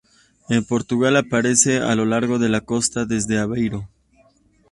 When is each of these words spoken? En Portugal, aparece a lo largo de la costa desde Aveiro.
En 0.49 0.63
Portugal, 0.65 1.15
aparece 1.15 1.77
a 1.77 1.93
lo 1.93 2.05
largo 2.05 2.39
de 2.39 2.49
la 2.49 2.61
costa 2.61 3.05
desde 3.05 3.37
Aveiro. 3.37 3.87